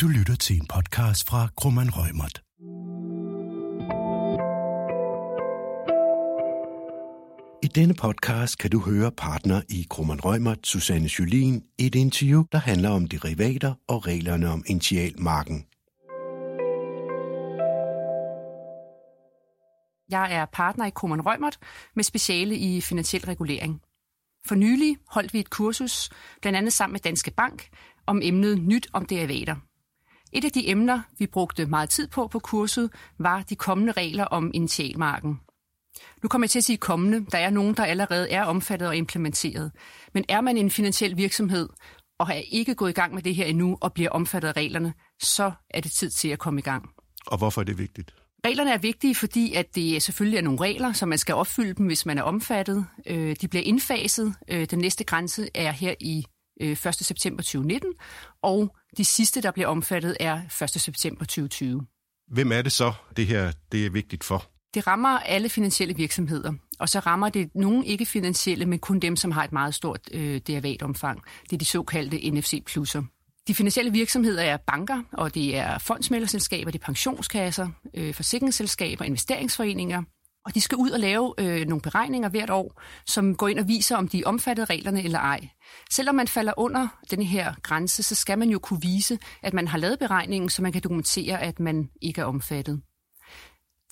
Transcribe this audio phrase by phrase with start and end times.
[0.00, 2.42] Du lytter til en podcast fra Grumman Rømert.
[7.62, 12.44] I denne podcast kan du høre partner i Grumman Rømert, Susanne Julin, i et interview,
[12.52, 15.66] der handler om derivater og reglerne om initialmarken.
[20.10, 21.58] Jeg er partner i Krummernd Rømert
[21.94, 23.82] med speciale i finansiel regulering.
[24.46, 26.10] For nylig holdt vi et kursus,
[26.40, 27.68] blandt andet sammen med Danske Bank,
[28.06, 29.56] om emnet nyt om derivater.
[30.32, 34.24] Et af de emner, vi brugte meget tid på på kurset, var de kommende regler
[34.24, 35.40] om initialmarken.
[36.22, 37.26] Nu kommer jeg til at sige kommende.
[37.32, 39.72] Der er nogen, der allerede er omfattet og implementeret.
[40.14, 41.68] Men er man en finansiel virksomhed
[42.18, 44.94] og har ikke gået i gang med det her endnu og bliver omfattet af reglerne,
[45.20, 46.90] så er det tid til at komme i gang.
[47.26, 48.14] Og hvorfor er det vigtigt?
[48.46, 51.86] Reglerne er vigtige, fordi at det selvfølgelig er nogle regler, som man skal opfylde dem,
[51.86, 52.86] hvis man er omfattet.
[53.06, 54.34] Øh, de bliver indfaset.
[54.48, 56.26] Øh, den næste grænse er her i
[56.60, 56.86] 1.
[56.86, 57.92] Øh, september 2019,
[58.42, 60.70] og de sidste, der bliver omfattet, er 1.
[60.70, 61.86] september 2020.
[62.30, 64.50] Hvem er det så, det her det er vigtigt for?
[64.74, 69.30] Det rammer alle finansielle virksomheder, og så rammer det nogle ikke-finansielle, men kun dem, som
[69.30, 71.22] har et meget stort øh, derivatomfang.
[71.42, 73.02] Det er de såkaldte NFC-plusser.
[73.48, 80.02] De finansielle virksomheder er banker, og det er fondsmælderselskaber, det er pensionskasser, øh, forsikringsselskaber, investeringsforeninger.
[80.44, 83.68] Og de skal ud og lave øh, nogle beregninger hvert år, som går ind og
[83.68, 85.48] viser, om de er omfattet reglerne eller ej.
[85.90, 89.68] Selvom man falder under den her grænse, så skal man jo kunne vise, at man
[89.68, 92.82] har lavet beregningen, så man kan dokumentere, at man ikke er omfattet.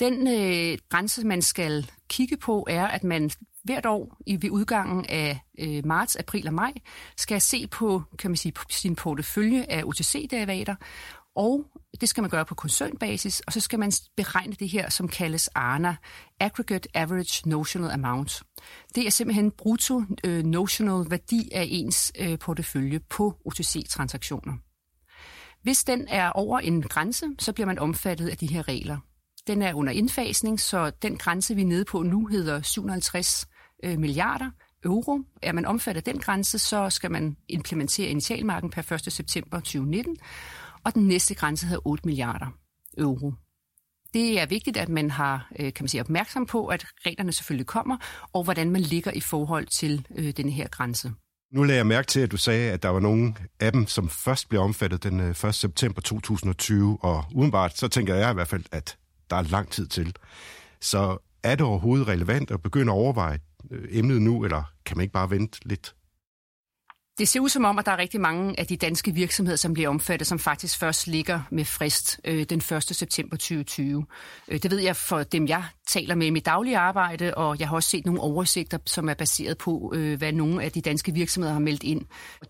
[0.00, 3.30] Den øh, grænse, man skal kigge på, er, at man
[3.64, 6.72] hvert år i ved udgangen af øh, marts, april og maj
[7.17, 10.74] skal se på, kan man sige, på sin portefølje af OTC-derivater,
[11.36, 11.67] og
[12.00, 15.48] det skal man gøre på koncernbasis, og så skal man beregne det her, som kaldes
[15.48, 15.97] ARNA,
[16.41, 18.42] Aggregate Average Notional Amount.
[18.94, 24.52] Det er simpelthen brutto øh, notional værdi af ens øh, portefølje på OTC-transaktioner.
[25.62, 28.98] Hvis den er over en grænse, så bliver man omfattet af de her regler.
[29.47, 33.47] Den er under indfasning, så den grænse, vi er nede på nu, hedder 750
[33.84, 34.51] øh, milliarder
[34.84, 35.20] euro.
[35.42, 39.13] Er man omfattet af den grænse, så skal man implementere initialmarken per 1.
[39.13, 40.17] september 2019,
[40.86, 42.47] og den næste grænse hedder 8 milliarder
[42.98, 43.33] euro.
[44.14, 47.67] Det er vigtigt, at man har øh, kan man sige, opmærksom på, at reglerne selvfølgelig
[47.67, 47.97] kommer,
[48.33, 51.13] og hvordan man ligger i forhold til øh, den her grænse.
[51.52, 54.08] Nu lagde jeg mærke til, at du sagde, at der var nogle af dem, som
[54.08, 55.55] først blev omfattet den øh, 1.
[55.55, 58.98] September 2020, og udenbart så tænker jeg i hvert fald, at
[59.30, 60.14] der er lang tid til.
[60.80, 63.39] Så er det overhovedet relevant at begynde at overveje
[63.70, 65.95] øh, emnet nu, eller kan man ikke bare vente lidt?
[67.18, 69.74] Det ser ud som om, at der er rigtig mange af de danske virksomheder, som
[69.74, 72.82] bliver omfattet, som faktisk først ligger med frist øh, den 1.
[72.82, 74.06] september 2020.
[74.48, 77.68] Øh, det ved jeg for dem, jeg taler med i mit daglige arbejde, og jeg
[77.68, 81.12] har også set nogle oversigter, som er baseret på, øh, hvad nogle af de danske
[81.12, 82.02] virksomheder har meldt ind.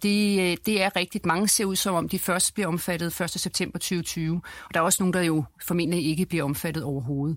[0.03, 1.27] Det, øh, det er rigtigt.
[1.27, 3.31] Mange ser ud som om, de først bliver omfattet 1.
[3.31, 7.37] september 2020, og der er også nogle, der jo formentlig ikke bliver omfattet overhovedet.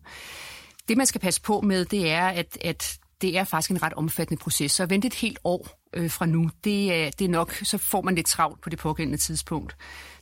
[0.87, 3.93] Det, man skal passe på med, det er, at, at det er faktisk en ret
[3.93, 4.71] omfattende proces.
[4.71, 7.77] Så at vente et helt år øh, fra nu, det er, det er nok, så
[7.77, 9.75] får man lidt travlt på det pågældende tidspunkt.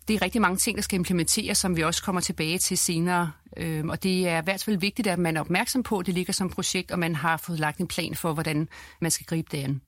[0.08, 3.32] Det er rigtig mange ting, der skal implementeres, som vi også kommer tilbage til senere.
[3.58, 6.14] Øh, og det er i hvert fald vigtigt, at man er opmærksom på, at det
[6.14, 8.70] ligger som projekt, og man har fået lagt en plan for, hvordan
[9.02, 9.82] man skal gribe det an.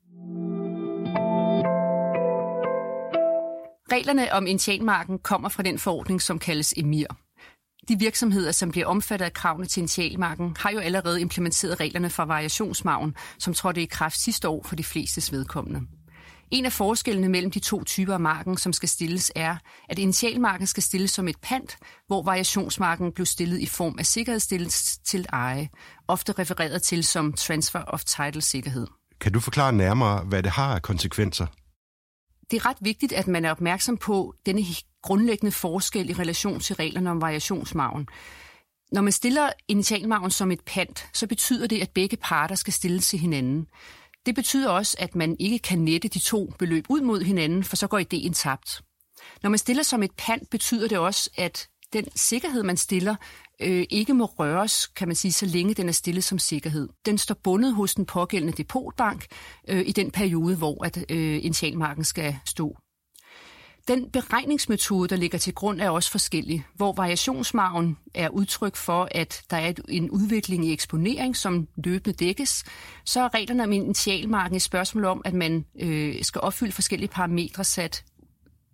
[3.92, 7.16] Reglerne om indianmarken kommer fra den forordning, som kaldes EMIR.
[7.90, 12.26] De virksomheder, som bliver omfattet af kravene til initialmarken, har jo allerede implementeret reglerne for
[12.26, 15.82] variationsmagen, som trådte i kraft sidste år for de flestes vedkommende.
[16.52, 19.56] En af forskellene mellem de to typer af marken, som skal stilles, er,
[19.90, 25.00] at initialmarken skal stilles som et pant, hvor variationsmarken blev stillet i form af sikkerhedsstillet
[25.06, 25.70] til eje,
[26.08, 28.88] ofte refereret til som transfer of title sikkerhed.
[29.22, 31.46] Kan du forklare nærmere, hvad det har af konsekvenser?
[32.52, 34.62] Det er ret vigtigt, at man er opmærksom på denne
[35.02, 38.08] grundlæggende forskel i relation til reglerne om variationsmagen.
[38.92, 43.08] Når man stiller initialmagen som et pant, så betyder det, at begge parter skal stilles
[43.08, 43.68] til hinanden.
[44.26, 47.76] Det betyder også, at man ikke kan nette de to beløb ud mod hinanden, for
[47.76, 48.82] så går ideen tabt.
[49.44, 53.16] Når man stiller som et pant, betyder det også, at den sikkerhed, man stiller,
[53.62, 56.90] øh, ikke må røres, kan man sige, så længe den er stillet som sikkerhed.
[57.06, 59.26] Den står bundet hos den pågældende depotbank
[59.68, 62.78] øh, i den periode, hvor at, øh, initialmarken skal stå.
[63.90, 69.42] Den beregningsmetode, der ligger til grund, er også forskellig, hvor variationsmargen er udtryk for, at
[69.50, 72.64] der er en udvikling i eksponering, som løbende dækkes,
[73.06, 77.64] så er reglerne om initialmarken et spørgsmål om, at man øh, skal opfylde forskellige parametre
[77.64, 78.04] sat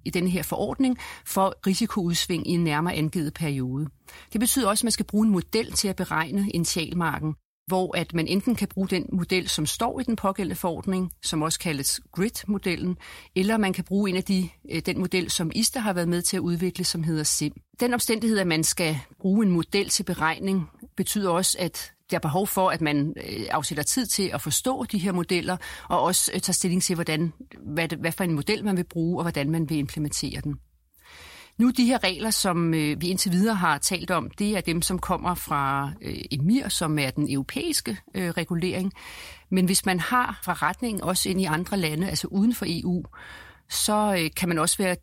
[0.06, 3.88] i denne her forordning for risikoudsving i en nærmere angivet periode.
[4.34, 7.36] Det betyder også, at man skal bruge en model til at beregne initialmarken
[7.68, 11.42] hvor at man enten kan bruge den model, som står i den pågældende forordning, som
[11.42, 12.98] også kaldes GRID-modellen,
[13.36, 16.22] eller man kan bruge en af de, øh, den model, som ISTA har været med
[16.22, 17.54] til at udvikle, som hedder SIM.
[17.80, 22.22] Den omstændighed, at man skal bruge en model til beregning, betyder også, at der er
[22.22, 25.58] behov for, at man øh, afsætter tid til at forstå de her modeller,
[25.90, 27.34] og også øh, tager stilling til, hvordan,
[27.74, 30.60] hvad, hvad for en model man vil bruge, og hvordan man vil implementere den.
[31.58, 34.82] Nu de her regler, som øh, vi indtil videre har talt om, det er dem,
[34.82, 38.94] som kommer fra øh, EMIR, som er den europæiske øh, regulering.
[39.50, 43.04] Men hvis man har forretning også ind i andre lande, altså uden for EU,
[43.70, 44.96] så øh, kan man også være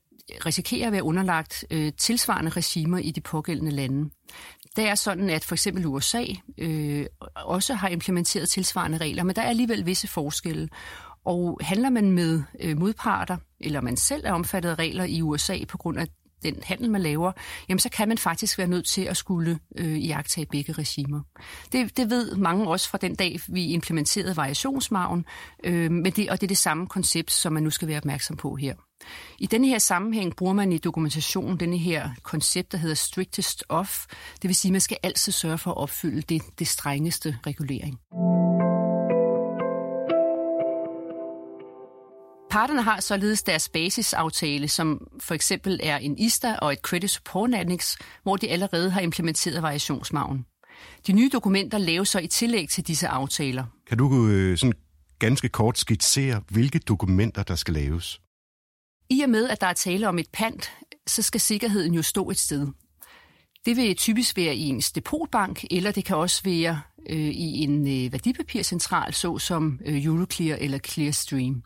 [0.47, 4.11] risikere at være underlagt øh, tilsvarende regimer i de pågældende lande.
[4.77, 6.25] Det er sådan, at for eksempel USA
[6.59, 7.07] øh,
[7.37, 10.69] også har implementeret tilsvarende regler, men der er alligevel visse forskelle.
[11.25, 15.57] Og handler man med øh, modparter, eller man selv er omfattet af regler i USA
[15.69, 16.07] på grund af
[16.43, 17.33] den handel, man laver,
[17.69, 21.21] jamen så kan man faktisk være nødt til at skulle øh, iagtage begge regimer.
[21.73, 25.25] Det, det ved mange også fra den dag, vi implementerede variationsmagen,
[25.65, 28.37] øh, men det, og det er det samme koncept, som man nu skal være opmærksom
[28.37, 28.75] på her.
[29.39, 34.07] I denne her sammenhæng bruger man i dokumentationen denne her koncept, der hedder strictest off.
[34.43, 37.99] Det vil sige, at man skal altid sørge for at opfylde det, det strengeste regulering.
[42.53, 47.55] Parterne har således deres basisaftale, som for eksempel er en ISTA og et Credit Support
[47.55, 50.47] Annex, hvor de allerede har implementeret variationsmagen.
[51.07, 53.65] De nye dokumenter laves så i tillæg til disse aftaler.
[53.89, 54.73] Kan du øh, sådan
[55.19, 58.21] ganske kort skitsere, hvilke dokumenter, der skal laves?
[59.11, 60.73] I og med, at der er tale om et pant,
[61.07, 62.67] så skal sikkerheden jo stå et sted.
[63.65, 67.81] Det vil typisk være i en depotbank, eller det kan også være øh, i en
[67.81, 71.63] øh, værdipapircentral, såsom øh, Euroclear eller Clearstream.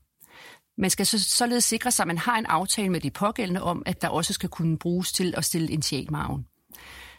[0.78, 3.82] Man skal så, således sikre sig, at man har en aftale med de pågældende om,
[3.86, 6.46] at der også skal kunne bruges til at stille initialmarven.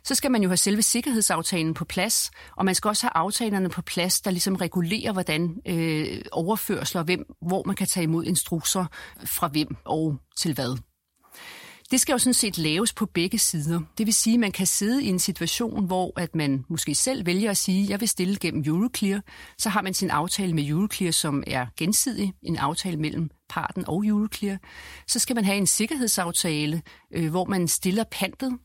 [0.03, 3.69] Så skal man jo have selve sikkerhedsaftalen på plads, og man skal også have aftalerne
[3.69, 8.85] på plads, der ligesom regulerer, hvordan øh, overførsler, hvem, hvor man kan tage imod instrukser
[9.25, 10.77] fra hvem og til hvad.
[11.91, 13.81] Det skal jo sådan set laves på begge sider.
[13.97, 17.25] Det vil sige, at man kan sidde i en situation, hvor at man måske selv
[17.25, 19.21] vælger at sige, at jeg vil stille gennem Euroclear.
[19.57, 24.05] Så har man sin aftale med Euroclear, som er gensidig, en aftale mellem parten og
[24.05, 24.57] Euroclear.
[25.07, 28.57] Så skal man have en sikkerhedsaftale, øh, hvor man stiller pantet,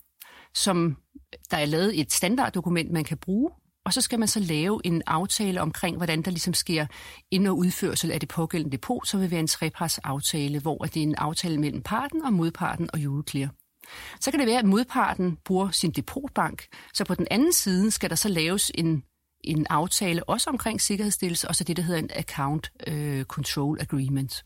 [0.55, 3.51] som øh, der er lavet et standarddokument, man kan bruge,
[3.85, 6.87] og så skal man så lave en aftale omkring, hvordan der ligesom sker
[7.31, 11.03] ind- og udførsel af det pågældende depot, som vil være en trepartsaftale, hvor det er
[11.03, 13.49] en aftale mellem parten og modparten og Euroclear.
[14.21, 18.11] Så kan det være, at modparten bruger sin depotbank, så på den anden side skal
[18.11, 19.03] der så laves en,
[19.45, 24.43] en aftale også omkring sikkerhedsstillelse, og så det, der hedder en Account øh, Control Agreement.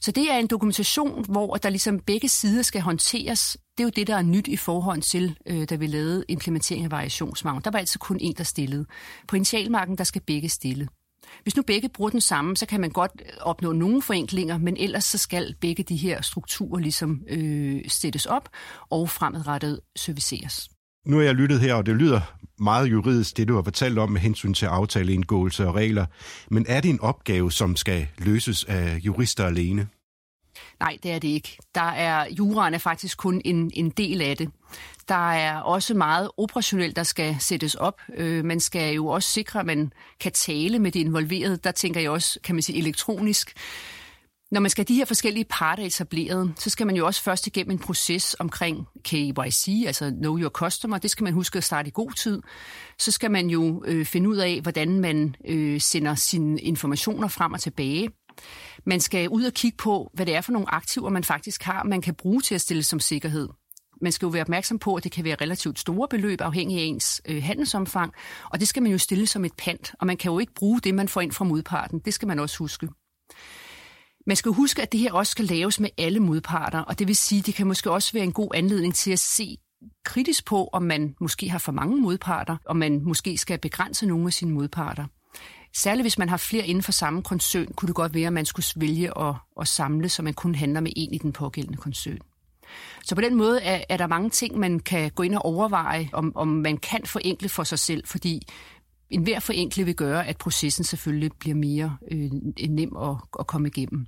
[0.00, 3.56] Så det er en dokumentation, hvor der ligesom begge sider skal håndteres.
[3.78, 6.84] Det er jo det, der er nyt i forhold til, øh, da vi lavede implementering
[6.84, 7.62] af variationsmagen.
[7.64, 8.86] Der var altid kun en, der stillede.
[9.28, 10.88] På initialmarken, der skal begge stille.
[11.42, 15.04] Hvis nu begge bruger den samme, så kan man godt opnå nogle forenklinger, men ellers
[15.04, 18.48] så skal begge de her strukturer ligesom øh, sættes op
[18.90, 20.68] og fremadrettet serviceres.
[21.08, 22.20] Nu har jeg lyttet her, og det lyder
[22.58, 26.06] meget juridisk, det du har fortalt om med hensyn til aftaleindgåelse og regler.
[26.50, 29.88] Men er det en opgave, som skal løses af jurister alene?
[30.80, 31.58] Nej, det er det ikke.
[31.74, 34.50] Der er, juraen er faktisk kun en, en del af det.
[35.08, 38.00] Der er også meget operationelt, der skal sættes op.
[38.16, 41.56] Øh, man skal jo også sikre, at man kan tale med de involverede.
[41.56, 43.52] Der tænker jeg også, kan man sige, elektronisk.
[44.50, 47.46] Når man skal have de her forskellige parter etableret, så skal man jo også først
[47.46, 50.98] igennem en proces omkring KYC, altså Know Your Customer.
[50.98, 52.42] Det skal man huske at starte i god tid.
[52.98, 57.52] Så skal man jo øh, finde ud af, hvordan man øh, sender sine informationer frem
[57.52, 58.10] og tilbage.
[58.86, 61.84] Man skal ud og kigge på, hvad det er for nogle aktiver, man faktisk har,
[61.84, 63.48] man kan bruge til at stille som sikkerhed.
[64.02, 66.82] Man skal jo være opmærksom på, at det kan være relativt store beløb, afhængig af
[66.82, 68.12] ens øh, handelsomfang,
[68.50, 70.80] og det skal man jo stille som et pant, og man kan jo ikke bruge
[70.80, 71.98] det, man får ind fra modparten.
[71.98, 72.88] Det skal man også huske.
[74.28, 77.16] Man skal huske, at det her også skal laves med alle modparter, og det vil
[77.16, 79.58] sige, at det kan måske også være en god anledning til at se
[80.04, 84.26] kritisk på, om man måske har for mange modparter, og man måske skal begrænse nogle
[84.26, 85.06] af sine modparter.
[85.76, 88.46] Særligt hvis man har flere inden for samme koncern, kunne det godt være, at man
[88.46, 92.18] skulle vælge at, at samle, så man kun handler med en i den pågældende koncern.
[93.04, 96.10] Så på den måde er, er der mange ting, man kan gå ind og overveje,
[96.12, 98.42] om, om man kan forenkle for sig selv, fordi
[99.10, 102.30] enhver forenkle vil gøre, at processen selvfølgelig bliver mere øh,
[102.68, 104.06] nem at, at komme igennem.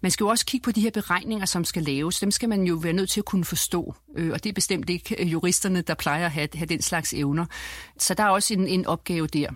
[0.00, 2.20] Man skal jo også kigge på de her beregninger, som skal laves.
[2.20, 4.90] Dem skal man jo være nødt til at kunne forstå, øh, og det er bestemt
[4.90, 7.46] ikke øh, juristerne, der plejer at have, have den slags evner.
[7.98, 9.50] Så der er også en, en opgave der.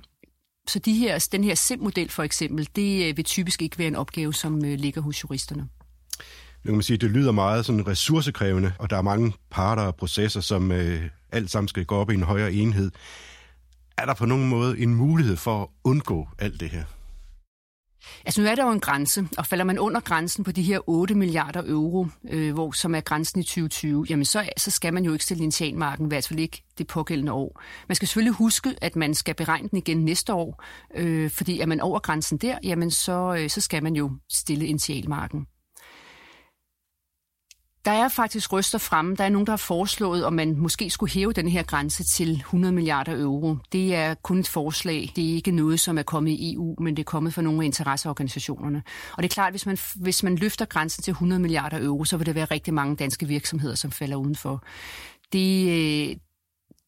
[0.68, 3.96] Så de her, den her SIM-model for eksempel, det øh, vil typisk ikke være en
[3.96, 5.68] opgave, som øh, ligger hos juristerne.
[6.64, 9.96] Nu kan man sige, det lyder meget sådan ressourcekrævende, og der er mange parter og
[9.96, 12.90] processer, som øh, alt sammen skal gå op i en højere enhed.
[13.98, 16.84] Er der på nogen måde en mulighed for at undgå alt det her?
[18.24, 20.80] Altså nu er der jo en grænse, og falder man under grænsen på de her
[20.86, 25.04] 8 milliarder euro, øh, hvor, som er grænsen i 2020, jamen så, så skal man
[25.04, 27.62] jo ikke stille initialmarken, i hvert fald ikke det pågældende år.
[27.88, 31.66] Man skal selvfølgelig huske, at man skal beregne den igen næste år, øh, fordi er
[31.66, 35.46] man over grænsen der, jamen så, øh, så skal man jo stille initialmarken.
[37.84, 39.16] Der er faktisk røster fremme.
[39.16, 42.30] Der er nogen, der har foreslået, om man måske skulle hæve den her grænse til
[42.36, 43.56] 100 milliarder euro.
[43.72, 45.12] Det er kun et forslag.
[45.16, 47.60] Det er ikke noget, som er kommet i EU, men det er kommet fra nogle
[47.62, 48.82] af interesseorganisationerne.
[49.16, 52.04] Og det er klart, at hvis man, hvis man løfter grænsen til 100 milliarder euro,
[52.04, 54.64] så vil der være rigtig mange danske virksomheder, som falder udenfor.
[55.32, 55.68] Det,
[56.10, 56.16] øh,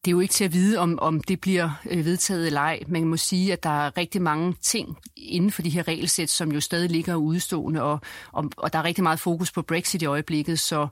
[0.05, 2.79] det er jo ikke til at vide, om, om det bliver øh, vedtaget eller ej.
[2.87, 6.51] Man må sige, at der er rigtig mange ting inden for de her regelsæt, som
[6.51, 7.99] jo stadig ligger udstående, og,
[8.31, 10.87] og, og der er rigtig meget fokus på Brexit i øjeblikket, så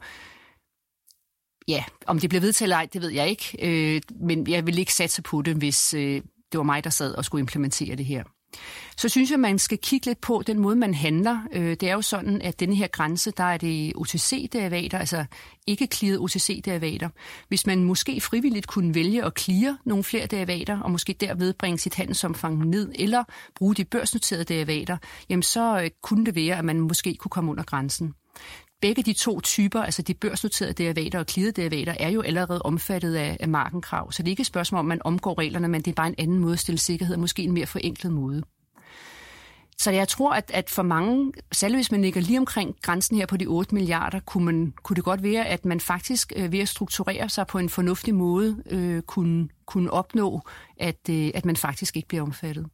[1.67, 4.79] ja, om det bliver vedtaget eller ej, det ved jeg ikke, øh, men jeg vil
[4.79, 6.21] ikke satse på det, hvis øh,
[6.51, 8.24] det var mig, der sad og skulle implementere det her.
[8.97, 11.39] Så synes jeg, man skal kigge lidt på den måde, man handler.
[11.53, 15.25] Øh, det er jo sådan, at denne her grænse, der er det OTC-derivater, altså
[15.67, 17.09] ikke clearet OTC-derivater.
[17.47, 21.77] Hvis man måske frivilligt kunne vælge at klire nogle flere derivater, og måske derved bringe
[21.77, 23.24] sit handelsomfang ned, eller
[23.55, 24.97] bruge de børsnoterede derivater,
[25.29, 28.13] jamen så øh, kunne det være, at man måske kunne komme under grænsen.
[28.86, 33.15] Begge de to typer, altså de børsnoterede derivater og clearet derivater, er jo allerede omfattet
[33.15, 34.12] af, af markenkrav.
[34.12, 36.15] Så det er ikke et spørgsmål om, man omgår reglerne, men det er bare en
[36.18, 38.44] anden måde at stille sikkerhed, måske en mere forenklet måde.
[39.77, 43.25] Så jeg tror, at, at for mange, særligt hvis man ligger lige omkring grænsen her
[43.25, 46.60] på de 8 milliarder, kunne, man, kunne det godt være, at man faktisk øh, ved
[46.60, 50.42] at strukturere sig på en fornuftig måde øh, kunne, kunne opnå,
[50.77, 52.65] at, øh, at man faktisk ikke bliver omfattet.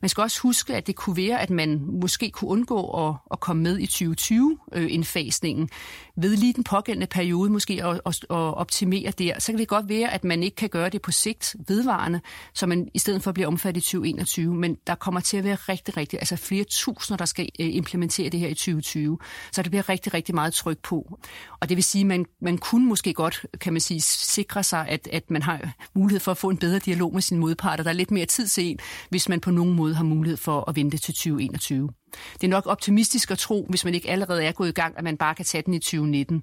[0.00, 3.40] Man skal også huske, at det kunne være, at man måske kunne undgå at, at
[3.40, 9.10] komme med i 2020-indfasningen øh, ved lige den pågældende periode måske at, at, at optimere
[9.10, 9.40] der.
[9.40, 12.20] Så kan det godt være, at man ikke kan gøre det på sigt vedvarende,
[12.54, 14.54] så man i stedet for bliver omfattet i 2021.
[14.54, 18.28] Men der kommer til at være rigtig, rigtig, altså flere tusinder, der skal øh, implementere
[18.28, 19.18] det her i 2020.
[19.52, 21.18] Så det bliver rigtig, rigtig meget tryk på.
[21.60, 24.88] Og det vil sige, at man, man kunne måske godt, kan man sige, sikre sig,
[24.88, 27.84] at, at man har mulighed for at få en bedre dialog med sine modparter.
[27.84, 28.78] Der er lidt mere tid til en,
[29.10, 31.88] hvis man på nogen måde har mulighed for at vente til 2021.
[32.32, 35.04] Det er nok optimistisk at tro, hvis man ikke allerede er gået i gang, at
[35.04, 36.42] man bare kan tage den i 2019.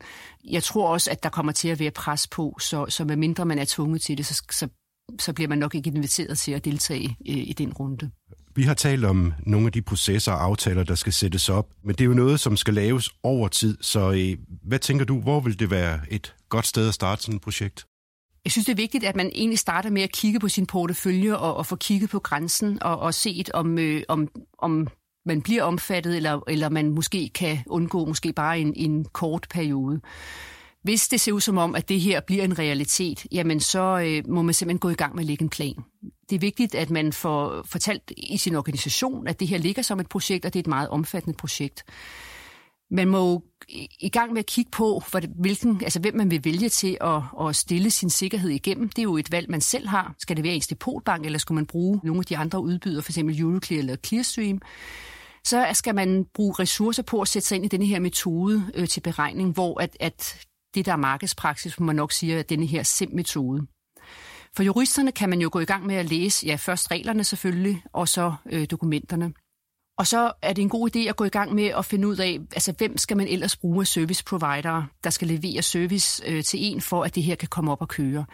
[0.51, 3.45] Jeg tror også, at der kommer til at være pres på, så, så med mindre
[3.45, 4.67] man er tvunget til det, så, så,
[5.19, 8.12] så bliver man nok ikke inviteret til at deltage i, i den runde.
[8.55, 11.95] Vi har talt om nogle af de processer og aftaler, der skal sættes op, men
[11.95, 13.77] det er jo noget, som skal laves over tid.
[13.81, 17.36] Så øh, hvad tænker du, hvor vil det være et godt sted at starte sådan
[17.36, 17.86] et projekt?
[18.45, 21.37] Jeg synes, det er vigtigt, at man egentlig starter med at kigge på sin portefølje
[21.37, 24.87] og, og få kigget på grænsen og, og set, om, øh, om, om
[25.25, 30.01] man bliver omfattet, eller, eller man måske kan undgå måske bare en, en kort periode.
[30.83, 34.23] Hvis det ser ud som om, at det her bliver en realitet, jamen så øh,
[34.29, 35.75] må man simpelthen gå i gang med at lægge en plan.
[36.29, 39.99] Det er vigtigt, at man får fortalt i sin organisation, at det her ligger som
[39.99, 41.83] et projekt, og det er et meget omfattende projekt.
[42.91, 43.43] Man må
[43.99, 45.03] i gang med at kigge på,
[45.35, 48.89] hvilken, altså hvem man vil vælge til at, at stille sin sikkerhed igennem.
[48.89, 50.15] Det er jo et valg, man selv har.
[50.19, 53.17] Skal det være ens depotbank, eller skal man bruge nogle af de andre udbydere, f.eks.
[53.17, 54.61] Euroclear eller Clearstream?
[55.43, 58.87] Så skal man bruge ressourcer på at sætte sig ind i denne her metode øh,
[58.87, 62.65] til beregning, hvor at, at det, der er markedspraksis, må man nok sige, er denne
[62.65, 63.67] her SIM-metode.
[64.55, 67.83] For juristerne kan man jo gå i gang med at læse, ja, først reglerne selvfølgelig,
[67.93, 69.33] og så øh, dokumenterne.
[69.97, 72.17] Og så er det en god idé at gå i gang med at finde ud
[72.17, 76.43] af, altså hvem skal man ellers bruge af service provider, der skal levere service øh,
[76.43, 78.25] til en, for at det her kan komme op og køre.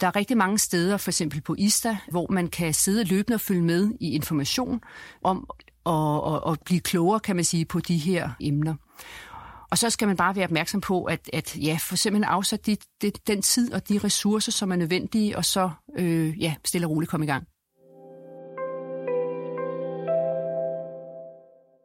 [0.00, 3.40] Der er rigtig mange steder, for eksempel på ISTA, hvor man kan sidde løbende og
[3.40, 4.80] følge med i information
[5.22, 5.50] om
[5.86, 8.74] at, at, at blive klogere, kan man sige, på de her emner.
[9.70, 12.76] Og så skal man bare være opmærksom på, at, at ja, for simpelthen afsat de,
[13.02, 16.90] de, den tid og de ressourcer, som er nødvendige, og så øh, ja, stille og
[16.90, 17.46] roligt komme i gang.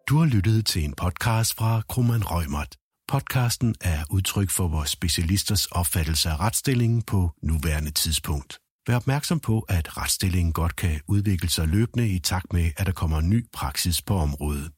[0.09, 2.75] Du har lyttet til en podcast fra Krummeren Rømert.
[3.07, 8.59] Podcasten er udtryk for vores specialisters opfattelse af retsstillingen på nuværende tidspunkt.
[8.87, 12.91] Vær opmærksom på, at retsstillingen godt kan udvikle sig løbende i takt med, at der
[12.91, 14.71] kommer ny praksis på området.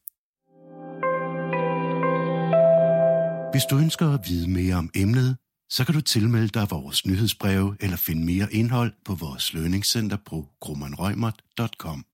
[3.54, 5.38] Hvis du ønsker at vide mere om emnet,
[5.70, 10.48] så kan du tilmelde dig vores nyhedsbreve eller finde mere indhold på vores lønningscenter på
[10.60, 12.06] grummanrøgmert.com.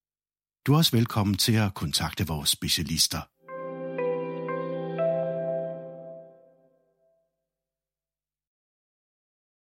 [0.66, 3.33] Du er også velkommen til at kontakte vores specialister.